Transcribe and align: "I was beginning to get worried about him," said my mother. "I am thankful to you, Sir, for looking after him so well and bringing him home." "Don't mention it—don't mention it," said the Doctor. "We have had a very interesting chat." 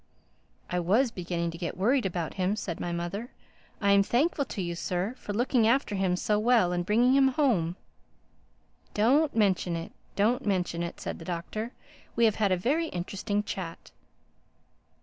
"I 0.67 0.79
was 0.79 1.11
beginning 1.11 1.51
to 1.51 1.59
get 1.59 1.77
worried 1.77 2.07
about 2.07 2.33
him," 2.33 2.55
said 2.55 2.79
my 2.79 2.91
mother. 2.91 3.29
"I 3.79 3.91
am 3.91 4.01
thankful 4.01 4.45
to 4.45 4.59
you, 4.59 4.73
Sir, 4.73 5.13
for 5.15 5.31
looking 5.31 5.67
after 5.67 5.93
him 5.93 6.15
so 6.15 6.39
well 6.39 6.71
and 6.71 6.83
bringing 6.83 7.13
him 7.13 7.27
home." 7.27 7.75
"Don't 8.95 9.35
mention 9.35 9.75
it—don't 9.75 10.43
mention 10.43 10.81
it," 10.81 10.99
said 10.99 11.19
the 11.19 11.25
Doctor. 11.25 11.71
"We 12.15 12.25
have 12.25 12.37
had 12.37 12.51
a 12.51 12.57
very 12.57 12.87
interesting 12.87 13.43
chat." 13.43 13.91